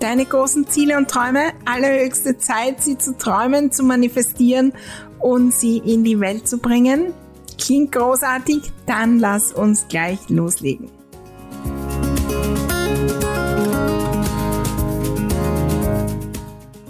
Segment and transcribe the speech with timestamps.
[0.00, 1.52] deine großen Ziele und Träume.
[1.64, 4.72] Allerhöchste Zeit, sie zu träumen, zu manifestieren
[5.18, 7.12] und sie in die Welt zu bringen.
[7.58, 8.72] Klingt großartig?
[8.86, 10.90] Dann lass uns gleich loslegen.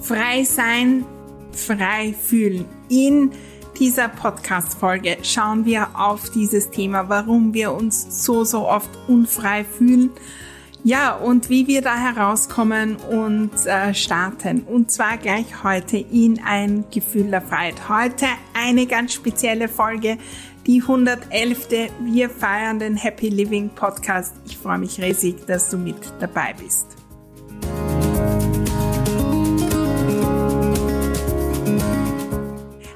[0.00, 1.04] Frei sein,
[1.52, 2.64] frei fühlen.
[2.88, 3.32] In
[3.78, 10.10] dieser Podcast-Folge schauen wir auf dieses Thema, warum wir uns so, so oft unfrei fühlen
[10.82, 14.62] ja, und wie wir da herauskommen und äh, starten.
[14.62, 17.88] Und zwar gleich heute in ein Gefühl der Freiheit.
[17.88, 20.16] Heute eine ganz spezielle Folge,
[20.66, 21.68] die 111.
[22.00, 24.34] Wir feiern den Happy Living Podcast.
[24.46, 26.86] Ich freue mich riesig, dass du mit dabei bist.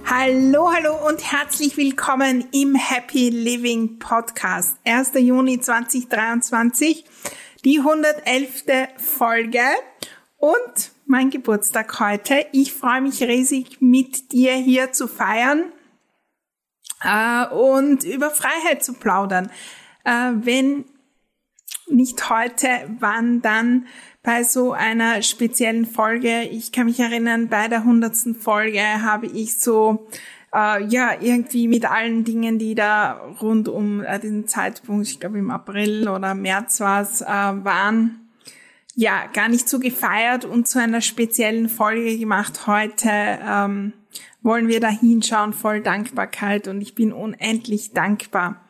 [0.06, 4.78] Hallo, hallo und herzlich willkommen im Happy Living Podcast.
[4.86, 5.10] 1.
[5.16, 7.05] Juni 2023
[7.65, 8.65] die 111.
[8.98, 9.65] Folge
[10.37, 12.47] und mein Geburtstag heute.
[12.52, 15.73] Ich freue mich riesig, mit dir hier zu feiern
[17.03, 19.51] äh, und über Freiheit zu plaudern.
[20.05, 20.85] Äh, wenn
[21.89, 23.86] nicht heute, wann dann
[24.23, 26.42] bei so einer speziellen Folge.
[26.45, 30.07] Ich kann mich erinnern, bei der hundertsten Folge habe ich so
[30.55, 35.39] äh, ja, irgendwie mit allen Dingen, die da rund um äh, diesen Zeitpunkt, ich glaube
[35.39, 38.31] im April oder März war es, äh, waren,
[38.95, 42.69] ja, gar nicht so gefeiert und zu einer speziellen Folge gemacht.
[42.69, 43.92] Heute ähm,
[44.42, 48.61] wollen wir da hinschauen, voll Dankbarkeit und ich bin unendlich dankbar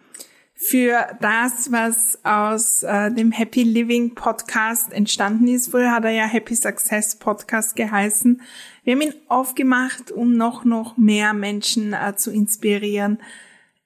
[0.55, 5.71] für das, was aus äh, dem Happy Living Podcast entstanden ist.
[5.71, 8.41] Früher hat er ja Happy Success Podcast geheißen.
[8.85, 13.19] Wir haben ihn aufgemacht, um noch, noch mehr Menschen äh, zu inspirieren,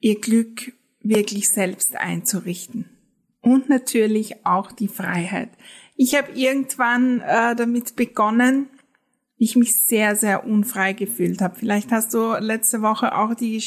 [0.01, 2.91] ihr Glück wirklich selbst einzurichten.
[3.41, 5.51] Und natürlich auch die Freiheit.
[5.97, 8.69] Ich habe irgendwann äh, damit begonnen,
[9.37, 11.55] ich mich sehr, sehr unfrei gefühlt habe.
[11.55, 13.63] Vielleicht hast du letzte Woche auch die,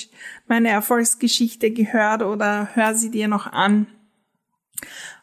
[0.48, 3.88] meine Erfolgsgeschichte gehört oder hör sie dir noch an.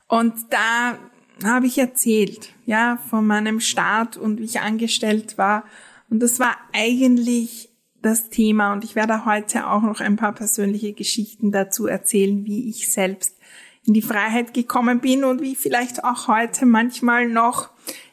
[0.06, 0.98] Und da
[1.44, 5.64] habe ich erzählt, ja, von meinem Start und wie ich angestellt war
[6.10, 7.70] und das war eigentlich
[8.02, 12.68] das Thema und ich werde heute auch noch ein paar persönliche Geschichten dazu erzählen, wie
[12.68, 13.36] ich selbst
[13.84, 17.70] in die Freiheit gekommen bin und wie ich vielleicht auch heute manchmal noch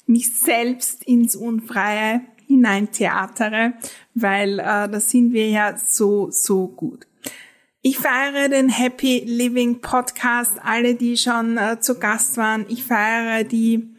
[0.08, 3.74] mich selbst ins Unfreie hinein theatere,
[4.14, 7.08] weil äh, da sind wir ja so, so gut.
[7.82, 12.66] Ich feiere den Happy Living Podcast, alle, die schon äh, zu Gast waren.
[12.70, 13.90] Ich feiere die,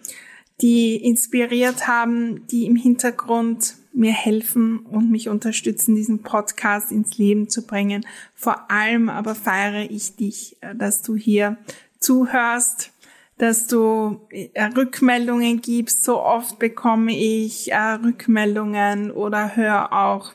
[0.60, 7.48] die inspiriert haben, die im Hintergrund mir helfen und mich unterstützen, diesen Podcast ins Leben
[7.48, 8.06] zu bringen.
[8.34, 11.56] Vor allem aber feiere ich dich, äh, dass du hier
[11.98, 12.92] zuhörst,
[13.38, 16.04] dass du äh, Rückmeldungen gibst.
[16.04, 20.32] So oft bekomme ich äh, Rückmeldungen oder höre auch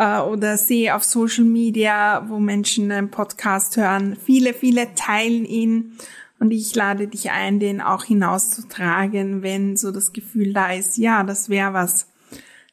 [0.00, 4.16] oder sehe auf Social Media, wo Menschen einen Podcast hören.
[4.24, 5.98] Viele, viele teilen ihn
[6.38, 11.24] und ich lade dich ein, den auch hinauszutragen, wenn so das Gefühl da ist, ja,
[11.24, 12.06] das wäre was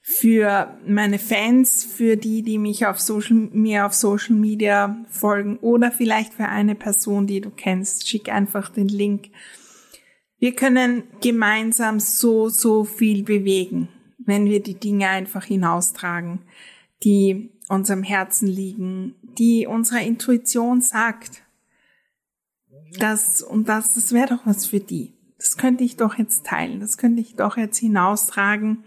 [0.07, 5.91] für meine Fans, für die, die mich auf Social, mir auf Social Media folgen oder
[5.91, 8.07] vielleicht für eine Person, die du kennst.
[8.07, 9.31] Schick einfach den Link.
[10.37, 16.43] Wir können gemeinsam so, so viel bewegen, wenn wir die Dinge einfach hinaustragen,
[17.03, 21.41] die unserem Herzen liegen, die unserer Intuition sagt.
[22.99, 25.13] Das und das, das wäre doch was für die.
[25.39, 28.83] Das könnte ich doch jetzt teilen, das könnte ich doch jetzt hinaustragen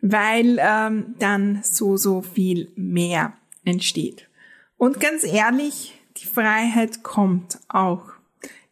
[0.00, 3.34] weil ähm, dann so, so viel mehr
[3.64, 4.28] entsteht.
[4.76, 8.04] Und ganz ehrlich, die Freiheit kommt auch,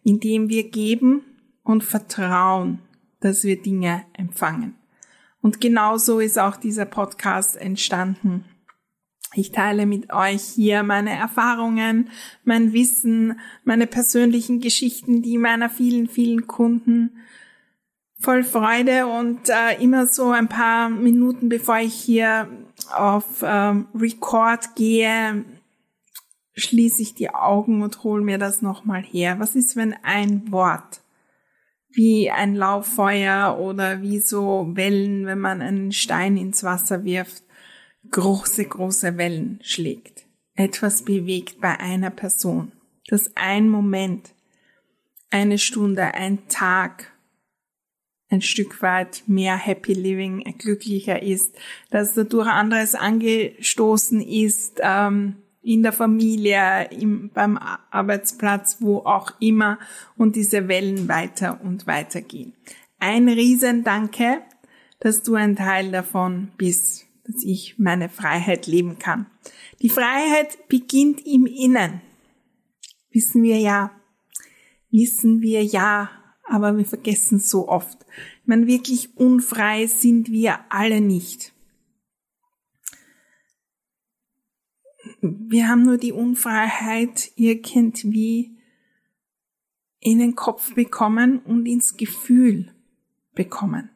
[0.05, 1.25] indem wir geben
[1.63, 2.79] und vertrauen,
[3.21, 4.77] dass wir Dinge empfangen.
[5.43, 8.45] Und genauso ist auch dieser Podcast entstanden.
[9.35, 12.11] Ich teile mit euch hier meine Erfahrungen,
[12.45, 17.19] mein Wissen, meine persönlichen Geschichten, die meiner vielen, vielen Kunden
[18.19, 22.49] voll Freude und äh, immer so ein paar Minuten bevor ich hier
[22.95, 25.45] auf ähm, Record gehe,
[26.55, 29.39] schließe ich die Augen und hole mir das nochmal her.
[29.39, 31.01] Was ist, wenn ein Wort
[31.97, 37.43] wie ein Lauffeuer oder wie so Wellen, wenn man einen Stein ins Wasser wirft,
[38.11, 40.27] große, große Wellen schlägt.
[40.55, 42.73] Etwas bewegt bei einer Person.
[43.09, 44.35] Dass ein Moment,
[45.31, 47.13] eine Stunde, ein Tag
[48.29, 51.55] ein Stück weit mehr Happy Living, glücklicher ist,
[51.91, 57.59] dass dadurch anderes angestoßen ist, ähm, in der Familie, im, beim
[57.91, 59.79] Arbeitsplatz, wo auch immer
[60.17, 62.55] und diese Wellen weiter und weiter gehen.
[63.01, 64.43] Ein Riesendanke,
[65.01, 69.27] dass du ein Teil davon bist, dass ich meine Freiheit leben kann.
[69.83, 72.01] Die Freiheit beginnt im Innen.
[73.11, 73.91] Wissen wir ja.
[74.91, 76.11] Wissen wir ja
[76.49, 78.07] aber wir vergessen so oft.
[78.43, 81.53] Ich meine, wirklich unfrei sind wir alle nicht.
[85.21, 88.57] Wir haben nur die Unfreiheit irgendwie
[90.01, 92.73] in den Kopf bekommen und ins Gefühl
[93.35, 93.91] bekommen.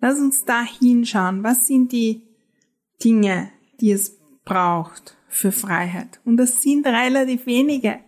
[0.00, 1.44] Lass uns da hinschauen.
[1.44, 2.22] Was sind die
[3.02, 3.50] Dinge,
[3.80, 6.20] die es braucht für Freiheit?
[6.24, 8.00] Und das sind relativ wenige.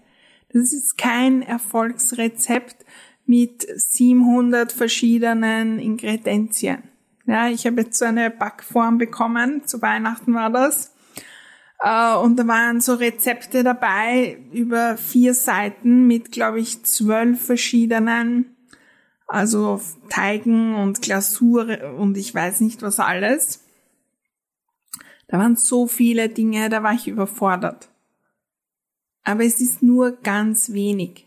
[0.52, 2.84] Das ist kein Erfolgsrezept,
[3.26, 6.82] mit 700 verschiedenen Ingredienzien.
[7.26, 10.94] Ja, ich habe jetzt so eine Backform bekommen, zu Weihnachten war das.
[11.80, 18.56] Äh, und da waren so Rezepte dabei über vier Seiten mit, glaube ich, zwölf verschiedenen,
[19.26, 23.64] also Teigen und Glasur und ich weiß nicht was alles.
[25.28, 27.88] Da waren so viele Dinge, da war ich überfordert.
[29.24, 31.25] Aber es ist nur ganz wenig.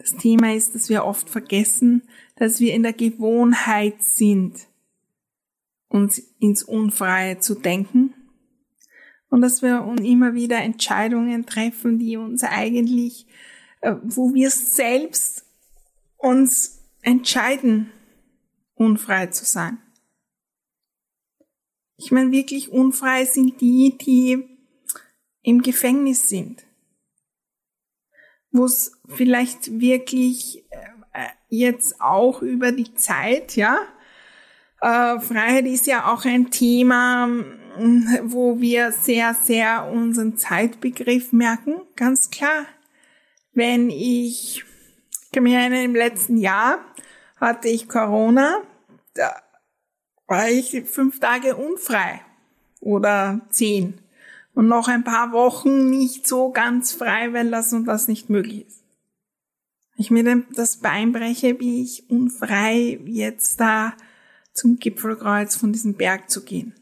[0.00, 4.66] Das Thema ist, dass wir oft vergessen, dass wir in der Gewohnheit sind,
[5.88, 8.14] uns ins Unfreie zu denken
[9.28, 13.26] und dass wir immer wieder Entscheidungen treffen, die uns eigentlich,
[13.82, 15.44] äh, wo wir selbst
[16.16, 17.92] uns entscheiden,
[18.74, 19.76] unfrei zu sein.
[21.98, 24.48] Ich meine, wirklich unfrei sind die, die
[25.42, 26.64] im Gefängnis sind
[28.52, 33.78] wo es vielleicht wirklich äh, jetzt auch über die Zeit, ja,
[34.80, 37.28] äh, Freiheit ist ja auch ein Thema,
[38.24, 42.66] wo wir sehr, sehr unseren Zeitbegriff merken, ganz klar.
[43.52, 44.64] Wenn ich,
[45.22, 46.78] ich kann mich erinnern, im letzten Jahr
[47.36, 48.58] hatte ich Corona,
[49.14, 49.34] da
[50.26, 52.22] war ich fünf Tage unfrei
[52.80, 54.00] oder zehn
[54.54, 58.66] und noch ein paar Wochen nicht so ganz frei, weil das und das nicht möglich
[58.66, 58.82] ist.
[59.96, 63.94] Ich mir das Bein breche, bin ich unfrei, jetzt da
[64.52, 66.74] zum Gipfelkreuz von diesem Berg zu gehen.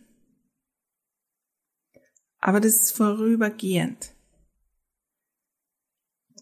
[2.40, 4.14] Aber das ist vorübergehend.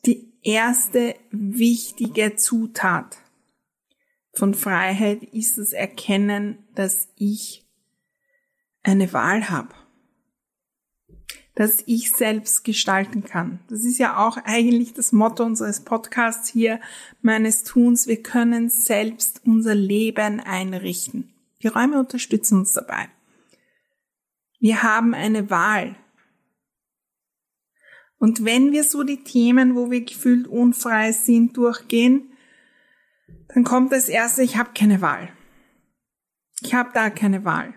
[0.05, 3.17] Die erste wichtige Zutat
[4.35, 7.67] von Freiheit ist das Erkennen, dass ich
[8.83, 9.75] eine Wahl habe
[11.57, 13.61] dass ich selbst gestalten kann.
[13.69, 16.81] Das ist ja auch eigentlich das Motto unseres Podcasts hier,
[17.23, 18.07] meines Tuns.
[18.07, 21.33] Wir können selbst unser Leben einrichten.
[21.63, 23.09] Die Räume unterstützen uns dabei.
[24.61, 25.97] Wir haben eine Wahl.
[28.19, 32.33] Und wenn wir so die Themen, wo wir gefühlt unfrei sind, durchgehen,
[33.49, 35.33] dann kommt das erste, ich habe keine Wahl.
[36.61, 37.73] Ich habe da keine Wahl.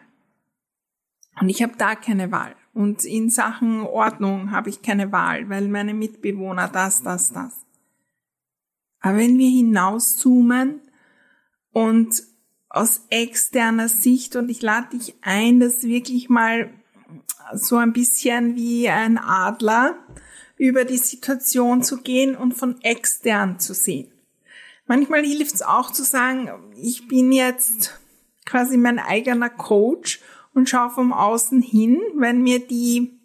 [1.40, 2.56] Und ich habe da keine Wahl.
[2.74, 7.54] Und in Sachen Ordnung habe ich keine Wahl, weil meine Mitbewohner das, das, das.
[9.02, 10.82] Aber wenn wir hinauszoomen
[11.72, 12.24] und
[12.70, 16.70] aus externer Sicht, und ich lade dich ein, das wirklich mal
[17.54, 19.96] so ein bisschen wie ein Adler
[20.58, 24.12] über die Situation zu gehen und von extern zu sehen.
[24.86, 28.00] Manchmal hilft es auch zu sagen, ich bin jetzt
[28.46, 30.20] quasi mein eigener Coach
[30.54, 33.20] und schaue vom Außen hin, wenn mir die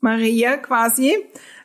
[0.00, 1.10] Maria quasi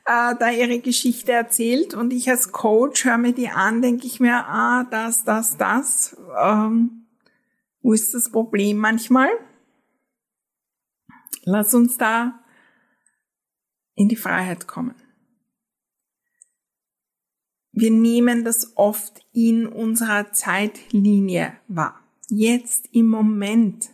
[0.05, 4.19] äh, da ihre Geschichte erzählt und ich als Coach höre mir die an, denke ich
[4.19, 6.17] mir, ah, das, das, das.
[6.41, 7.07] Ähm,
[7.81, 9.29] wo ist das Problem manchmal?
[11.43, 12.39] Lass uns da
[13.95, 14.95] in die Freiheit kommen.
[17.73, 22.00] wir nehmen das oft in unserer Zeitlinie wahr.
[22.29, 23.89] Jetzt im Moment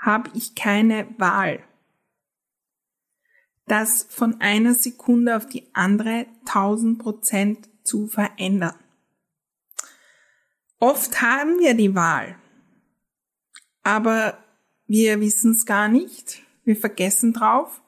[0.00, 1.62] habe ich keine Wahl.
[3.66, 8.74] Das von einer Sekunde auf die andere 1000 Prozent zu verändern.
[10.80, 12.36] Oft haben wir die Wahl,
[13.82, 14.38] aber
[14.86, 17.82] wir wissen es gar nicht, wir vergessen drauf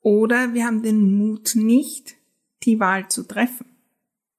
[0.00, 2.16] oder wir haben den Mut nicht,
[2.62, 3.66] die Wahl zu treffen.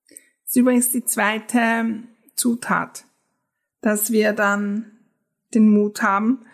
[0.10, 2.04] Das ist übrigens die zweite
[2.36, 3.06] Zutat,
[3.82, 4.92] dass wir dann
[5.54, 6.46] den Mut haben,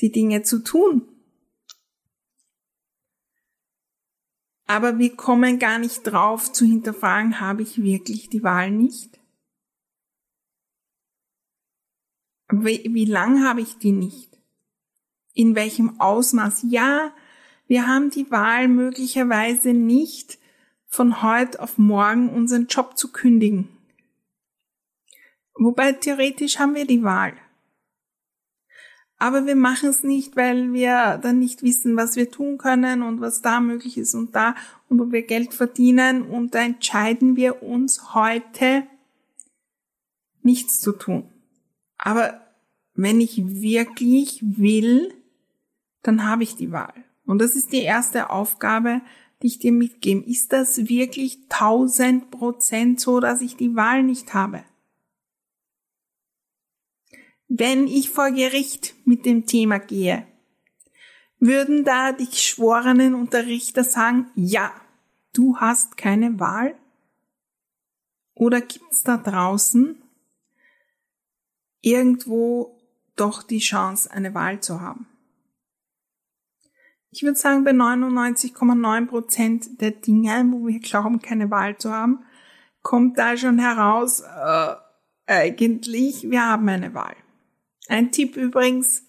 [0.00, 1.06] die Dinge zu tun.
[4.66, 9.18] Aber wir kommen gar nicht drauf zu hinterfragen, habe ich wirklich die Wahl nicht?
[12.50, 14.38] Wie, wie lang habe ich die nicht?
[15.32, 16.64] In welchem Ausmaß?
[16.68, 17.14] Ja,
[17.66, 20.38] wir haben die Wahl möglicherweise nicht,
[20.86, 23.68] von heute auf morgen unseren Job zu kündigen.
[25.54, 27.34] Wobei theoretisch haben wir die Wahl.
[29.18, 33.20] Aber wir machen es nicht, weil wir dann nicht wissen, was wir tun können und
[33.20, 34.54] was da möglich ist und da
[34.88, 36.22] und wo wir Geld verdienen.
[36.22, 38.84] Und da entscheiden wir uns heute,
[40.42, 41.28] nichts zu tun.
[41.98, 42.40] Aber
[42.94, 45.12] wenn ich wirklich will,
[46.02, 46.94] dann habe ich die Wahl.
[47.26, 49.02] Und das ist die erste Aufgabe,
[49.42, 50.28] die ich dir mitgebe.
[50.28, 54.64] Ist das wirklich 1000 Prozent so, dass ich die Wahl nicht habe?
[57.48, 60.26] Wenn ich vor Gericht mit dem Thema gehe,
[61.40, 64.72] würden da die Geschworenen und der Richter sagen, ja,
[65.32, 66.74] du hast keine Wahl?
[68.34, 70.00] Oder gibt's da draußen
[71.80, 72.78] irgendwo
[73.16, 75.06] doch die Chance, eine Wahl zu haben?
[77.10, 82.24] Ich würde sagen, bei 99,9 Prozent der Dinge, wo wir glauben, keine Wahl zu haben,
[82.82, 84.74] kommt da schon heraus, äh,
[85.26, 87.16] eigentlich, wir haben eine Wahl.
[87.88, 89.04] Ein Tipp übrigens,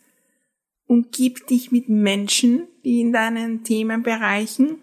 [0.88, 4.78] umgib dich mit Menschen, die in deinen Themenbereichen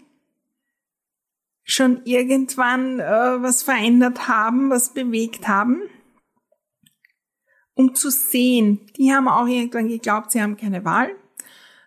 [1.64, 5.82] schon irgendwann äh, was verändert haben, was bewegt haben,
[7.74, 11.10] um zu sehen, die haben auch irgendwann geglaubt, sie haben keine Wahl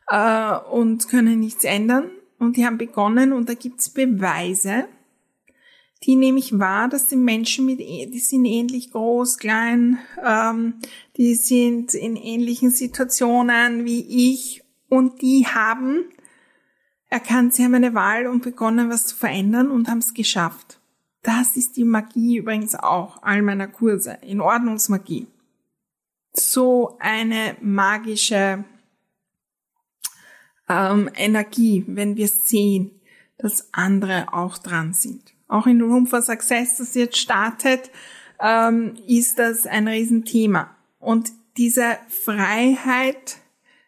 [0.08, 2.12] äh, und können nichts ändern.
[2.38, 4.88] Und die haben begonnen und da gibt's Beweise,
[6.04, 10.76] die nehme ich wahr, dass die Menschen mit, die sind ähnlich groß, klein, ähm,
[11.18, 16.06] die sind in ähnlichen Situationen wie ich und die haben
[17.10, 20.80] erkannt, sie haben eine Wahl und begonnen, was zu verändern und haben es geschafft.
[21.22, 25.28] Das ist die Magie übrigens auch all meiner Kurse, in Ordnungsmagie.
[26.32, 28.64] So eine magische
[30.70, 32.92] ähm, Energie, wenn wir sehen,
[33.38, 37.92] dass andere auch dran sind auch in Room for Success, das jetzt startet,
[38.40, 40.74] ähm, ist das ein Riesenthema.
[41.00, 43.38] Und diese Freiheit,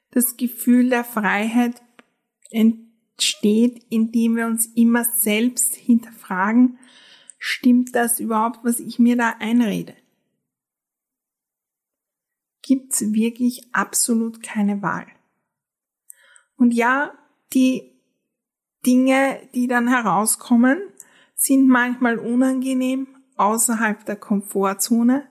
[0.09, 1.81] das Gefühl der Freiheit
[2.49, 6.79] entsteht, indem wir uns immer selbst hinterfragen,
[7.37, 9.95] stimmt das überhaupt, was ich mir da einrede?
[12.63, 15.07] Gibt's wirklich absolut keine Wahl?
[16.57, 17.13] Und ja,
[17.53, 17.91] die
[18.85, 20.81] Dinge, die dann herauskommen,
[21.41, 25.27] sind manchmal unangenehm außerhalb der Komfortzone.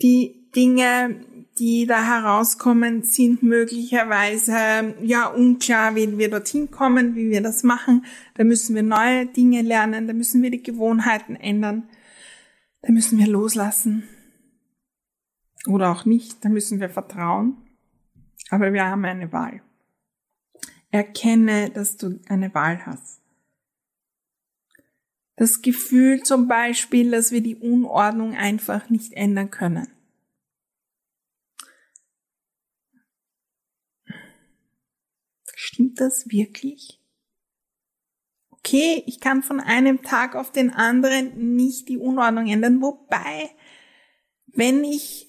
[0.00, 1.20] Die Dinge,
[1.58, 8.06] die da herauskommen, sind möglicherweise ja unklar, wie wir dorthin kommen, wie wir das machen.
[8.34, 11.90] Da müssen wir neue Dinge lernen, da müssen wir die Gewohnheiten ändern,
[12.80, 14.04] da müssen wir loslassen
[15.66, 17.58] oder auch nicht, da müssen wir vertrauen.
[18.48, 19.60] Aber wir haben eine Wahl.
[20.90, 23.25] Erkenne, dass du eine Wahl hast.
[25.36, 29.88] Das Gefühl zum Beispiel, dass wir die Unordnung einfach nicht ändern können.
[35.54, 37.00] Stimmt das wirklich?
[38.50, 43.50] Okay, ich kann von einem Tag auf den anderen nicht die Unordnung ändern, wobei,
[44.46, 45.28] wenn ich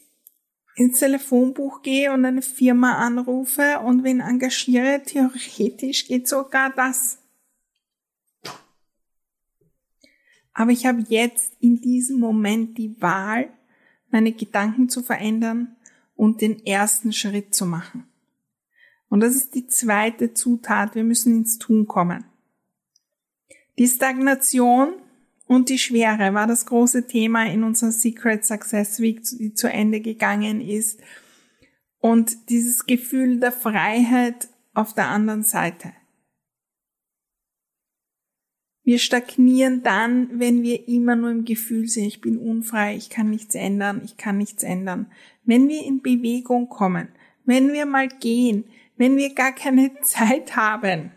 [0.76, 7.20] ins Telefonbuch gehe und eine Firma anrufe und wen engagiere, theoretisch geht sogar das.
[10.58, 13.48] Aber ich habe jetzt in diesem Moment die Wahl,
[14.10, 15.76] meine Gedanken zu verändern
[16.16, 18.06] und den ersten Schritt zu machen.
[19.08, 20.96] Und das ist die zweite Zutat.
[20.96, 22.26] Wir müssen ins Tun kommen.
[23.78, 24.96] Die Stagnation
[25.46, 30.02] und die Schwere war das große Thema in unserer Secret Success Week, die zu Ende
[30.02, 31.00] gegangen ist.
[32.00, 35.94] Und dieses Gefühl der Freiheit auf der anderen Seite.
[38.88, 43.30] Wir stagnieren dann, wenn wir immer nur im Gefühl sind, ich bin unfrei, ich kann
[43.30, 45.08] nichts ändern, ich kann nichts ändern.
[45.44, 47.10] Wenn wir in Bewegung kommen,
[47.44, 48.64] wenn wir mal gehen,
[48.96, 51.12] wenn wir gar keine Zeit haben,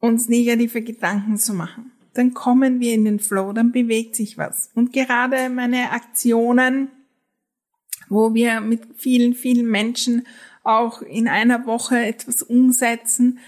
[0.00, 4.72] uns negative Gedanken zu machen, dann kommen wir in den Flow, dann bewegt sich was.
[4.74, 6.88] Und gerade meine Aktionen,
[8.08, 10.26] wo wir mit vielen, vielen Menschen
[10.64, 13.38] auch in einer Woche etwas umsetzen,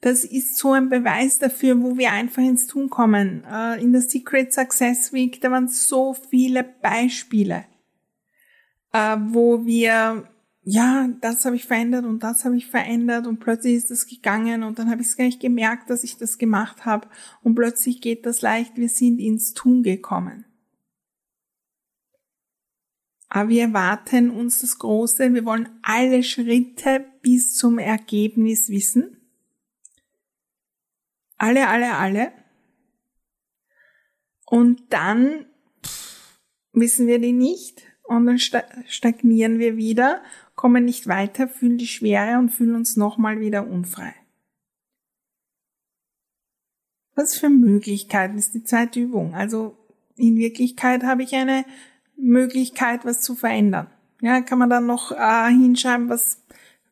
[0.00, 3.44] das ist so ein Beweis dafür, wo wir einfach ins Tun kommen.
[3.44, 7.66] Äh, in der Secret Success Week, da waren so viele Beispiele,
[8.92, 10.26] äh, wo wir,
[10.62, 14.62] ja, das habe ich verändert und das habe ich verändert und plötzlich ist das gegangen
[14.62, 17.06] und dann habe ich es gar nicht gemerkt, dass ich das gemacht habe
[17.42, 20.46] und plötzlich geht das leicht, wir sind ins Tun gekommen.
[23.28, 29.19] Aber wir erwarten uns das Große, wir wollen alle Schritte bis zum Ergebnis wissen
[31.40, 32.32] alle, alle, alle.
[34.46, 35.46] Und dann
[36.72, 40.22] wissen wir die nicht und dann stagnieren wir wieder,
[40.54, 44.14] kommen nicht weiter, fühlen die Schwere und fühlen uns nochmal wieder unfrei.
[47.14, 49.34] Was für Möglichkeiten ist die zweite Übung?
[49.34, 49.76] Also
[50.16, 51.64] in Wirklichkeit habe ich eine
[52.16, 53.88] Möglichkeit, was zu verändern.
[54.20, 56.42] Ja, kann man dann noch äh, hinschreiben, was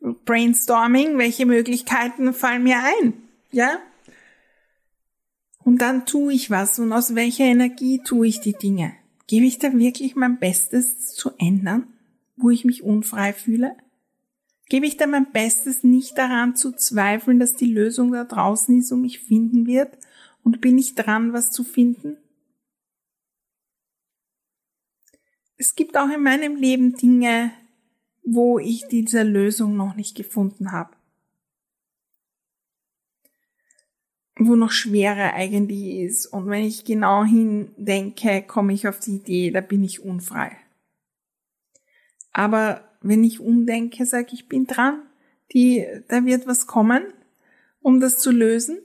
[0.00, 3.14] Brainstorming, welche Möglichkeiten fallen mir ein?
[3.50, 3.78] Ja,
[5.68, 8.94] und dann tue ich was und aus welcher Energie tue ich die Dinge?
[9.26, 11.88] Gebe ich da wirklich mein Bestes zu ändern,
[12.36, 13.76] wo ich mich unfrei fühle?
[14.70, 18.92] Gebe ich da mein Bestes nicht daran zu zweifeln, dass die Lösung da draußen ist
[18.92, 19.98] und mich finden wird?
[20.42, 22.16] Und bin ich dran, was zu finden?
[25.58, 27.52] Es gibt auch in meinem Leben Dinge,
[28.24, 30.97] wo ich diese Lösung noch nicht gefunden habe.
[34.38, 36.26] Wo noch schwerer eigentlich ist.
[36.26, 40.56] Und wenn ich genau hindenke, komme ich auf die Idee, da bin ich unfrei.
[42.32, 45.02] Aber wenn ich umdenke, sage ich, bin dran,
[45.52, 47.02] die, da wird was kommen,
[47.80, 48.78] um das zu lösen.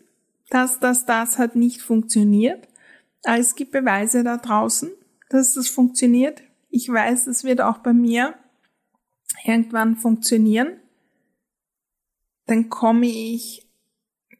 [0.49, 2.67] dass das, das hat nicht funktioniert.
[3.23, 4.91] Es gibt Beweise da draußen,
[5.29, 6.43] dass das funktioniert.
[6.69, 8.35] Ich weiß, es wird auch bei mir
[9.45, 10.79] irgendwann funktionieren.
[12.45, 13.62] Dann komme ich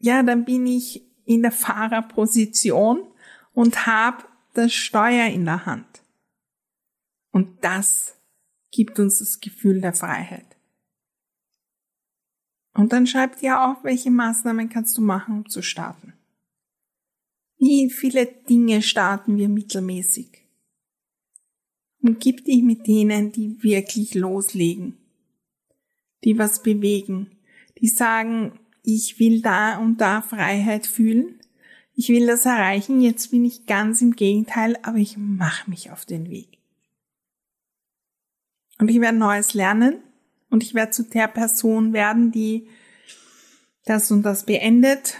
[0.04, 3.08] ja, dann bin ich in der Fahrerposition
[3.54, 6.04] und habe das Steuer in der Hand.
[7.32, 8.18] Und das
[8.70, 10.58] gibt uns das Gefühl der Freiheit.
[12.74, 16.12] Und dann schreibt ihr auf, welche Maßnahmen kannst du machen, um zu starten.
[17.58, 20.28] Wie viele Dinge starten wir mittelmäßig?
[22.02, 24.98] Und gib dich mit denen, die wirklich loslegen,
[26.26, 27.38] die was bewegen,
[27.80, 31.40] die sagen, ich will da und da Freiheit fühlen.
[31.96, 33.02] Ich will das erreichen.
[33.02, 36.60] Jetzt bin ich ganz im Gegenteil, aber ich mache mich auf den Weg.
[38.80, 40.04] Und ich werde Neues lernen
[40.50, 42.68] und ich werde zu der Person werden, die
[43.86, 45.18] das und das beendet,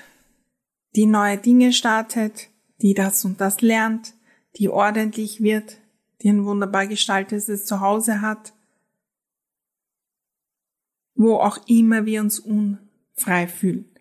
[0.96, 2.50] die neue Dinge startet,
[2.82, 4.14] die das und das lernt,
[4.58, 5.78] die ordentlich wird,
[6.22, 8.54] die ein wunderbar gestaltetes Zuhause hat,
[11.16, 12.80] wo auch immer wir uns un
[13.16, 13.94] frei fühlen.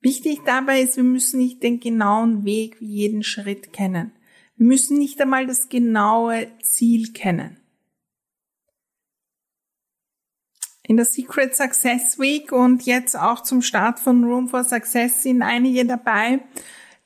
[0.00, 4.12] Wichtig dabei ist, wir müssen nicht den genauen Weg wie jeden Schritt kennen.
[4.56, 7.58] Wir müssen nicht einmal das genaue Ziel kennen.
[10.82, 15.42] In der Secret Success Week und jetzt auch zum Start von Room for Success sind
[15.42, 16.40] einige dabei,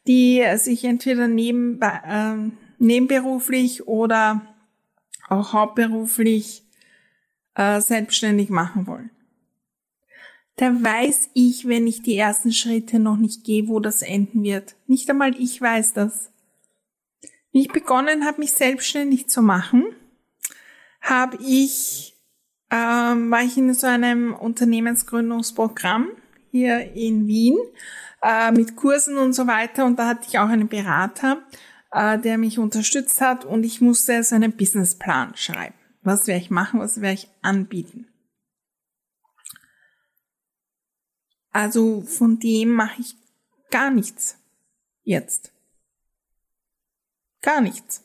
[0.06, 4.56] die sich entweder neben, äh, nebenberuflich oder
[5.28, 6.62] auch hauptberuflich
[7.54, 9.10] äh, selbstständig machen wollen
[10.56, 14.74] da weiß ich, wenn ich die ersten Schritte noch nicht gehe, wo das enden wird.
[14.86, 16.30] Nicht einmal ich weiß das.
[17.52, 19.84] Wie ich begonnen habe, mich selbstständig zu machen,
[21.02, 22.14] habe ich,
[22.70, 26.08] ähm, war ich in so einem Unternehmensgründungsprogramm
[26.50, 27.56] hier in Wien
[28.22, 31.42] äh, mit Kursen und so weiter und da hatte ich auch einen Berater,
[31.92, 35.74] äh, der mich unterstützt hat und ich musste so einen Businessplan schreiben.
[36.02, 38.06] Was werde ich machen, was werde ich anbieten?
[41.56, 43.16] Also von dem mache ich
[43.70, 44.36] gar nichts
[45.04, 45.54] jetzt.
[47.40, 48.04] Gar nichts.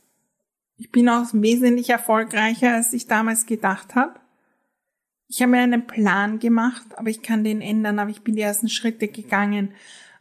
[0.77, 4.21] Ich bin auch wesentlich erfolgreicher, als ich damals gedacht habe.
[5.27, 8.41] Ich habe mir einen Plan gemacht, aber ich kann den ändern, aber ich bin die
[8.41, 9.73] ersten Schritte gegangen.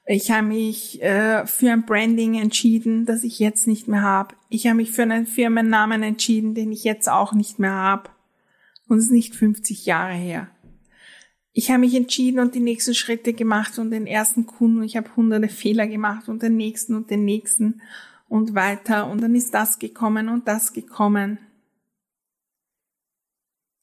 [0.06, 4.34] Ich habe mich äh, für ein Branding entschieden, das ich jetzt nicht mehr habe.
[4.48, 8.10] Ich habe mich für einen Firmennamen entschieden, den ich jetzt auch nicht mehr habe.
[8.88, 10.50] Und es ist nicht 50 Jahre her.
[11.52, 15.14] Ich habe mich entschieden und die nächsten Schritte gemacht und den ersten Kunden, ich habe
[15.16, 17.82] hunderte Fehler gemacht und den nächsten und den nächsten
[18.28, 21.38] und weiter und dann ist das gekommen und das gekommen.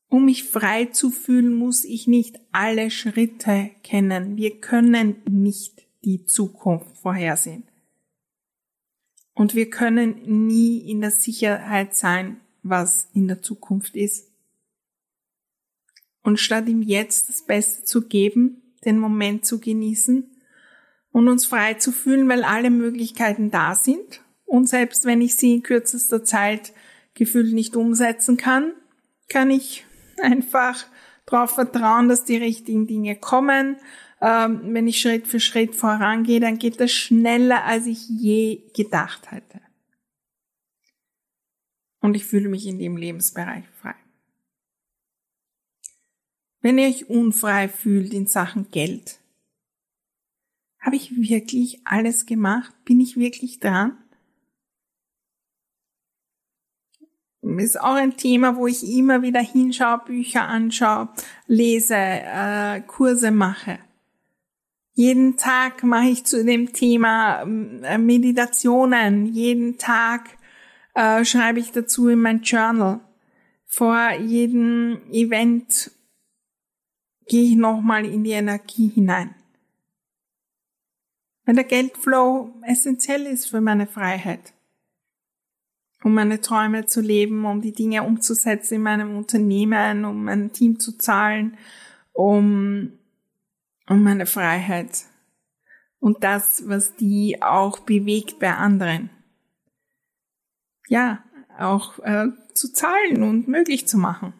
[0.09, 4.37] Um mich frei zu fühlen, muss ich nicht alle Schritte kennen.
[4.37, 7.63] Wir können nicht die Zukunft vorhersehen.
[9.33, 14.26] Und wir können nie in der Sicherheit sein, was in der Zukunft ist.
[16.27, 20.29] Und statt ihm jetzt das Beste zu geben, den Moment zu genießen
[21.13, 25.53] und uns frei zu fühlen, weil alle Möglichkeiten da sind und selbst wenn ich sie
[25.53, 26.73] in kürzester Zeit
[27.13, 28.73] gefühlt nicht umsetzen kann,
[29.29, 29.85] kann ich
[30.21, 30.85] einfach
[31.25, 33.77] darauf vertrauen, dass die richtigen Dinge kommen.
[34.19, 39.31] Ähm, wenn ich Schritt für Schritt vorangehe, dann geht das schneller, als ich je gedacht
[39.31, 39.61] hätte.
[42.01, 43.95] Und ich fühle mich in dem Lebensbereich frei.
[46.61, 49.19] Wenn ihr euch unfrei fühlt in Sachen Geld,
[50.79, 52.73] habe ich wirklich alles gemacht?
[52.85, 53.97] Bin ich wirklich dran?
[57.59, 61.09] ist auch ein Thema, wo ich immer wieder hinschaue, Bücher anschaue,
[61.47, 63.79] lese, äh, Kurse mache.
[64.93, 67.43] Jeden Tag mache ich zu dem Thema
[67.83, 69.27] äh, Meditationen.
[69.27, 70.37] Jeden Tag
[70.95, 72.99] äh, schreibe ich dazu in mein Journal.
[73.65, 75.91] Vor jedem Event
[77.27, 79.35] gehe ich nochmal in die Energie hinein.
[81.45, 84.53] Weil der Geldflow essentiell ist für meine Freiheit
[86.03, 90.79] um meine Träume zu leben, um die Dinge umzusetzen in meinem Unternehmen, um mein Team
[90.79, 91.57] zu zahlen,
[92.13, 92.93] um,
[93.87, 95.05] um meine Freiheit
[95.99, 99.09] und das, was die auch bewegt bei anderen.
[100.87, 101.23] Ja,
[101.57, 104.33] auch äh, zu zahlen und möglich zu machen.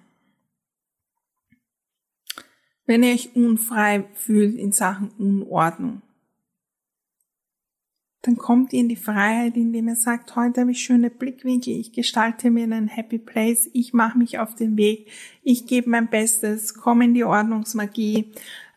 [2.88, 6.02] Wenn ihr euch unfrei fühlt in Sachen Unordnung,
[8.22, 11.92] dann kommt ihr in die Freiheit, indem ihr sagt, heute habe ich schöne Blickwinkel, ich
[11.92, 15.10] gestalte mir einen Happy Place, ich mache mich auf den Weg,
[15.44, 18.32] ich gebe mein Bestes, komme in die Ordnungsmagie,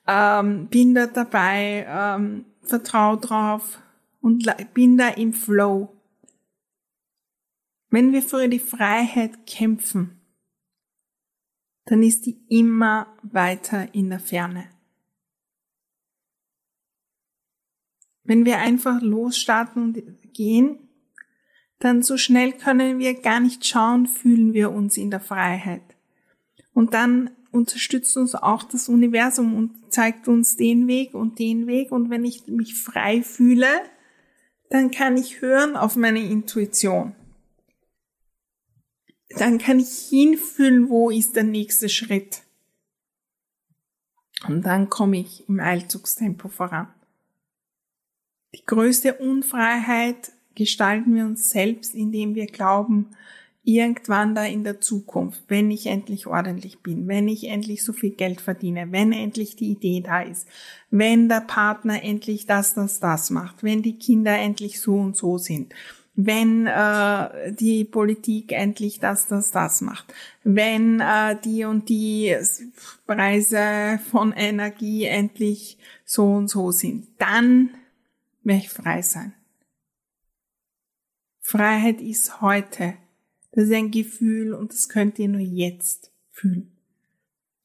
[0.07, 3.81] ähm, bin da dabei, ähm, vertraue drauf
[4.21, 4.45] und
[4.75, 5.89] bin da im Flow.
[7.91, 10.20] Wenn wir für die Freiheit kämpfen,
[11.91, 14.69] dann ist die immer weiter in der Ferne.
[18.23, 20.89] Wenn wir einfach losstarten und gehen,
[21.81, 25.83] dann so schnell können wir gar nicht schauen, fühlen wir uns in der Freiheit.
[26.73, 31.91] Und dann unterstützt uns auch das Universum und zeigt uns den Weg und den Weg.
[31.91, 33.67] Und wenn ich mich frei fühle,
[34.69, 37.17] dann kann ich hören auf meine Intuition.
[39.37, 42.43] Dann kann ich hinfühlen, wo ist der nächste Schritt.
[44.49, 46.89] Und dann komme ich im Eilzugstempo voran.
[48.55, 53.11] Die größte Unfreiheit gestalten wir uns selbst, indem wir glauben,
[53.63, 58.11] irgendwann da in der Zukunft, wenn ich endlich ordentlich bin, wenn ich endlich so viel
[58.11, 60.49] Geld verdiene, wenn endlich die Idee da ist,
[60.91, 65.39] wenn der Partner endlich das, das, das macht, wenn die Kinder endlich so und so
[65.39, 65.75] sind,
[66.27, 70.13] wenn äh, die Politik endlich das, das, das macht,
[70.45, 72.37] wenn äh, die und die
[73.07, 77.71] Preise von Energie endlich so und so sind, dann
[78.43, 79.35] werde ich frei sein.
[81.41, 82.95] Freiheit ist heute.
[83.53, 86.71] Das ist ein Gefühl und das könnt ihr nur jetzt fühlen.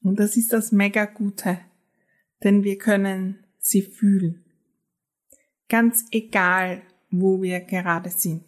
[0.02, 1.60] Und das ist das mega Gute,
[2.42, 4.44] denn wir können sie fühlen.
[5.68, 8.45] Ganz egal, wo wir gerade sind.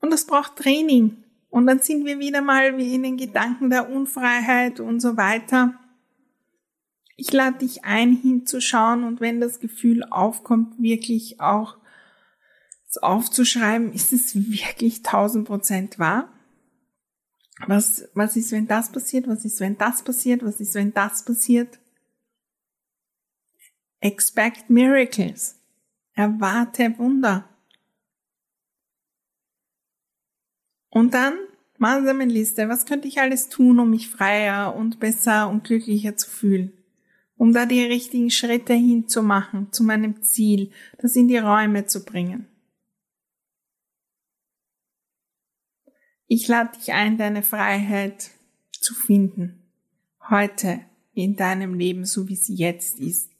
[0.00, 1.24] Und das braucht Training.
[1.50, 5.74] Und dann sind wir wieder mal wie in den Gedanken der Unfreiheit und so weiter.
[7.16, 11.76] Ich lade dich ein, hinzuschauen und wenn das Gefühl aufkommt, wirklich auch
[13.02, 16.32] aufzuschreiben, ist es wirklich 1000 Prozent wahr?
[17.66, 19.28] Was, was ist, wenn das passiert?
[19.28, 20.42] Was ist, wenn das passiert?
[20.42, 21.78] Was ist, wenn das passiert?
[24.00, 25.56] Expect miracles.
[26.14, 27.49] Erwarte Wunder.
[30.90, 31.34] Und dann
[31.74, 32.68] gemeinsame Liste.
[32.68, 36.72] Was könnte ich alles tun, um mich freier und besser und glücklicher zu fühlen?
[37.40, 42.46] um da die richtigen Schritte hinzumachen zu meinem Ziel, das in die Räume zu bringen.
[46.26, 48.32] Ich lade dich ein, deine Freiheit
[48.72, 49.62] zu finden,
[50.28, 53.30] heute in deinem Leben, so wie sie jetzt ist.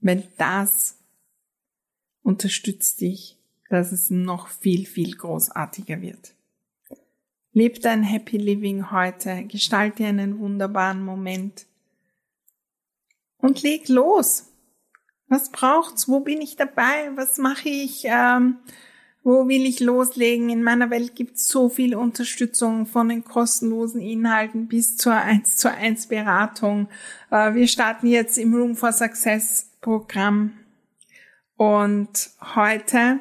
[0.00, 0.98] Weil das
[2.22, 3.37] unterstützt dich,
[3.68, 6.34] dass es noch viel, viel großartiger wird.
[7.52, 11.66] Leb dein Happy Living heute, gestalte einen wunderbaren Moment
[13.38, 14.52] und leg los.
[15.28, 16.08] Was braucht's?
[16.08, 17.10] Wo bin ich dabei?
[17.14, 18.02] Was mache ich?
[18.04, 18.58] Ähm,
[19.22, 20.48] wo will ich loslegen?
[20.48, 25.70] In meiner Welt gibt's so viel Unterstützung von den kostenlosen Inhalten bis zur 1 zu
[25.70, 26.88] 1 Beratung.
[27.30, 30.54] Äh, wir starten jetzt im Room for Success Programm.
[31.56, 33.20] Und heute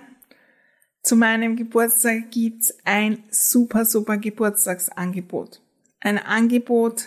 [1.08, 5.62] zu meinem Geburtstag gibt's ein super, super Geburtstagsangebot.
[6.02, 7.06] Ein Angebot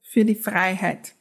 [0.00, 1.12] für die Freiheit.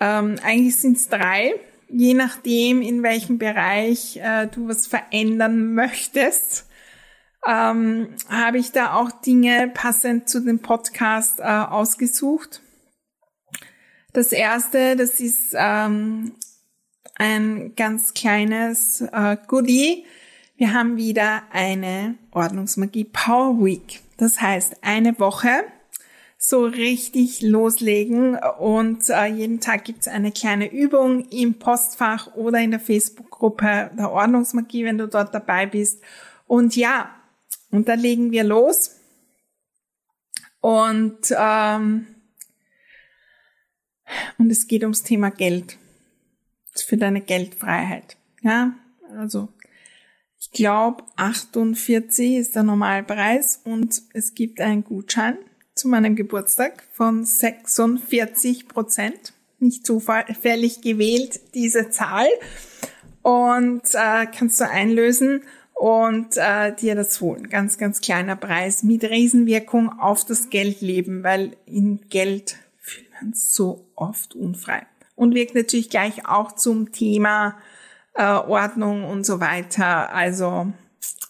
[0.00, 1.52] Ähm, eigentlich sind's drei,
[1.90, 6.66] je nachdem, in welchem Bereich äh, du was verändern möchtest.
[7.46, 12.62] Ähm, habe ich da auch Dinge passend zu dem Podcast äh, ausgesucht.
[14.14, 16.32] Das erste, das ist ähm,
[17.16, 20.06] ein ganz kleines äh, Goodie.
[20.56, 24.00] Wir haben wieder eine Ordnungsmagie Power Week.
[24.18, 25.64] Das heißt, eine Woche
[26.38, 32.70] so richtig loslegen und äh, jeden Tag gibt's eine kleine Übung im Postfach oder in
[32.70, 36.00] der Facebook-Gruppe der Ordnungsmagie, wenn du dort dabei bist.
[36.46, 37.10] Und ja,
[37.70, 38.92] und da legen wir los.
[40.60, 42.06] Und, ähm,
[44.38, 45.78] und es geht ums Thema Geld.
[46.76, 48.16] Für deine Geldfreiheit.
[48.42, 48.74] Ja,
[49.16, 49.48] also
[50.44, 55.38] ich glaube 48 ist der Normalpreis und es gibt einen Gutschein
[55.74, 59.32] zu meinem Geburtstag von 46 Prozent.
[59.58, 62.26] Nicht zufällig gewählt, diese Zahl.
[63.22, 67.48] Und äh, kannst du einlösen und äh, dir das holen.
[67.48, 73.86] Ganz, ganz kleiner Preis mit Riesenwirkung auf das Geldleben, weil in Geld fühlt man so
[73.96, 74.86] oft unfrei.
[75.16, 77.56] Und wirkt natürlich gleich auch zum Thema
[78.14, 80.12] äh, Ordnung und so weiter.
[80.12, 80.72] Also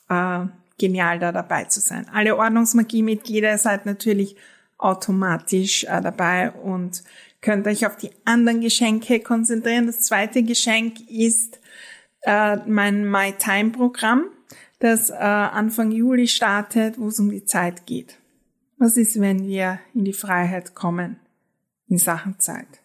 [0.09, 0.47] äh,
[0.79, 2.07] genial, da dabei zu sein.
[2.12, 4.37] Alle Ordnungsmagie-Mitglieder seid natürlich
[4.79, 7.03] automatisch äh, dabei und
[7.40, 9.87] könnt euch auf die anderen Geschenke konzentrieren.
[9.87, 11.61] Das zweite Geschenk ist
[12.23, 14.27] äh, mein My Time Programm,
[14.79, 18.18] das äh, Anfang Juli startet, wo es um die Zeit geht.
[18.79, 21.16] Was ist, wenn wir in die Freiheit kommen
[21.88, 22.84] in Sachen Zeit?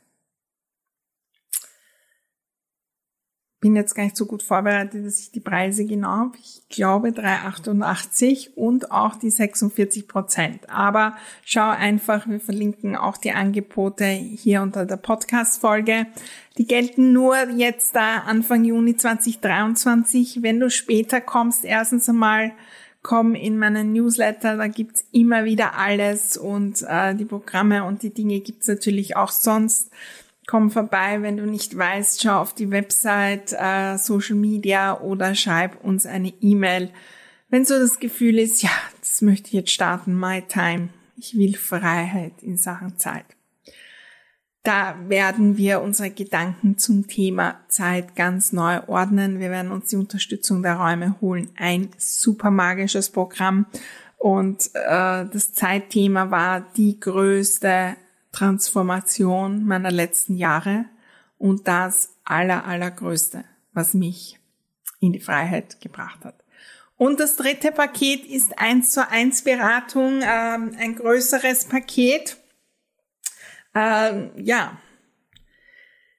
[3.61, 6.37] Bin jetzt gar nicht so gut vorbereitet, dass ich die Preise genau habe.
[6.41, 10.69] Ich glaube 3,88 und auch die 46 Prozent.
[10.69, 16.07] Aber schau einfach, wir verlinken auch die Angebote hier unter der Podcast-Folge.
[16.57, 20.41] Die gelten nur jetzt da Anfang Juni 2023.
[20.41, 22.53] Wenn du später kommst, erstens einmal
[23.01, 28.13] komm in meinen Newsletter, da gibt's immer wieder alles und äh, die Programme und die
[28.13, 29.89] Dinge gibt's natürlich auch sonst
[30.49, 35.83] komm vorbei, wenn du nicht weißt, schau auf die Website, äh, Social Media oder schreib
[35.83, 36.89] uns eine E-Mail.
[37.49, 41.55] Wenn so das Gefühl ist, ja, das möchte ich jetzt starten, my time, ich will
[41.55, 43.25] Freiheit in Sachen Zeit.
[44.63, 49.39] Da werden wir unsere Gedanken zum Thema Zeit ganz neu ordnen.
[49.39, 51.51] Wir werden uns die Unterstützung der Räume holen.
[51.57, 53.67] Ein super magisches Programm.
[54.17, 57.95] Und äh, das Zeitthema war die größte
[58.31, 60.85] Transformation meiner letzten Jahre
[61.37, 64.39] und das aller, allergrößte, was mich
[64.99, 66.43] in die Freiheit gebracht hat.
[66.97, 72.37] Und das dritte Paket ist eins zu eins Beratung, ähm, ein größeres Paket.
[73.73, 74.77] Ähm, ja,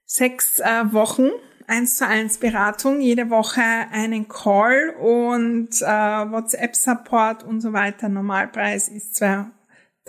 [0.07, 1.29] sechs äh, Wochen,
[1.67, 8.09] eins zu eins Beratung, jede Woche einen Call und äh, WhatsApp-Support und so weiter.
[8.09, 9.17] Normalpreis ist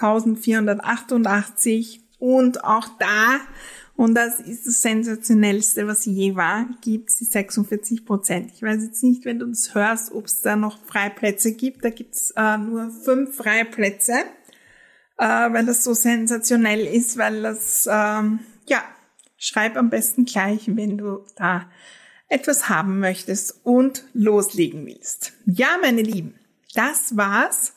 [0.01, 3.39] 1488 und auch da,
[3.95, 8.51] und das ist das sensationellste, was je war, gibt es die 46 Prozent.
[8.53, 11.85] Ich weiß jetzt nicht, wenn du das hörst, ob es da noch Freiplätze gibt.
[11.85, 14.13] Da gibt es äh, nur fünf Freiplätze,
[15.17, 18.81] äh, weil das so sensationell ist, weil das, ähm, ja,
[19.37, 21.69] schreib am besten gleich, wenn du da
[22.27, 25.33] etwas haben möchtest und loslegen willst.
[25.45, 26.35] Ja, meine Lieben,
[26.73, 27.73] das war's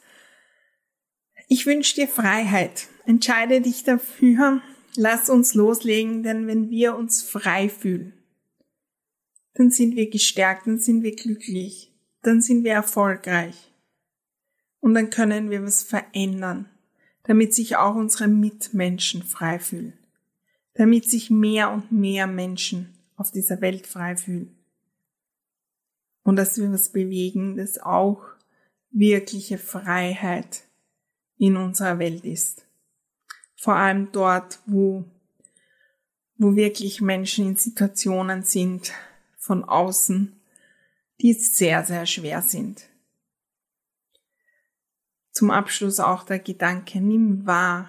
[1.48, 2.88] ich wünsche dir Freiheit.
[3.06, 4.62] Entscheide dich dafür.
[4.96, 8.12] Lass uns loslegen, denn wenn wir uns frei fühlen,
[9.54, 13.72] dann sind wir gestärkt, dann sind wir glücklich, dann sind wir erfolgreich.
[14.80, 16.68] Und dann können wir was verändern,
[17.24, 19.94] damit sich auch unsere Mitmenschen frei fühlen,
[20.74, 24.56] damit sich mehr und mehr Menschen auf dieser Welt frei fühlen.
[26.22, 28.22] Und dass wir was bewegen, das auch
[28.90, 30.64] wirkliche Freiheit
[31.38, 32.66] in unserer Welt ist.
[33.56, 35.04] Vor allem dort, wo,
[36.36, 38.92] wo wirklich Menschen in Situationen sind
[39.38, 40.38] von außen,
[41.20, 42.88] die sehr, sehr schwer sind.
[45.34, 47.88] zum Abschluss auch der Gedanke, nimm wahr,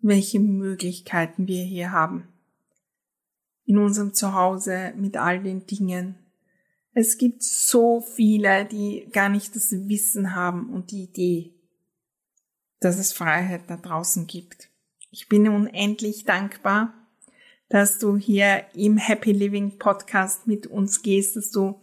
[0.00, 2.26] welche Möglichkeiten wir hier haben.
[3.66, 6.16] In unserem Zuhause mit all den Dingen.
[6.92, 11.54] Es gibt so viele, die gar nicht das Wissen haben und die Idee,
[12.80, 14.68] dass es Freiheit da draußen gibt.
[15.10, 16.94] Ich bin unendlich dankbar,
[17.68, 21.80] dass du hier im Happy Living Podcast mit uns gehst, dass du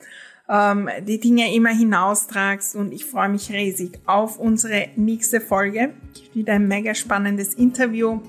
[0.49, 5.93] ähm, die Dinge immer hinaustragst und ich freue mich riesig auf unsere nächste Folge.
[6.33, 8.21] Wieder ein mega spannendes Interview.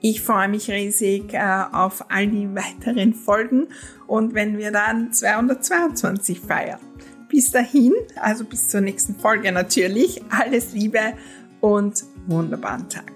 [0.00, 3.68] Ich freue mich riesig äh, auf all die weiteren Folgen
[4.06, 6.80] und wenn wir dann 222 feiern.
[7.28, 11.14] Bis dahin, also bis zur nächsten Folge natürlich, alles Liebe
[11.66, 13.15] und wunderbaren Tag.